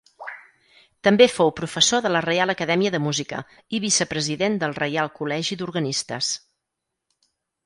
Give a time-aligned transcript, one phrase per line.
[1.07, 3.43] També fou professor de la Reial Acadèmia de Música
[3.79, 6.33] i vicepresident del Reial Col·legi d'Organistes.